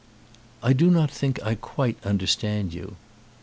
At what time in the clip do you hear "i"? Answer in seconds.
0.63-0.73, 1.45-1.53